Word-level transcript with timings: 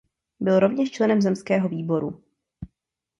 Byl 0.39 0.59
rovněž 0.59 0.91
členem 0.91 1.21
zemského 1.21 1.69
výboru. 1.69 2.23